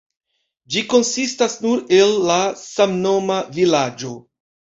[0.75, 4.17] Ĝi konsistas nur el la samnoma vilaĝo.